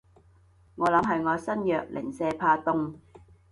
[0.77, 2.95] 我諗係我身弱，零舍怕凍